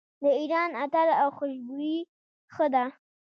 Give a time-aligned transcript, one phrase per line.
[0.23, 1.99] د ایران عطر او خوشبویي
[2.53, 2.85] ښه ده.